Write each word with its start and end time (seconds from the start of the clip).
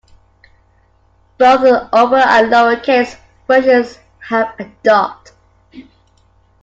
Both 1.37 1.61
the 1.61 1.87
upper 1.93 2.15
and 2.15 2.49
lower 2.49 2.75
case 2.75 3.17
versions 3.47 3.99
have 4.29 4.55
a 4.59 4.65
dot. 4.81 5.31